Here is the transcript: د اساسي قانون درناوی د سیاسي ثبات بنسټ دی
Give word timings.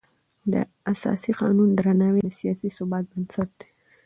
د 0.53 0.55
اساسي 0.91 1.31
قانون 1.41 1.69
درناوی 1.77 2.21
د 2.25 2.29
سیاسي 2.39 2.69
ثبات 2.77 3.03
بنسټ 3.11 3.49
دی 3.59 3.69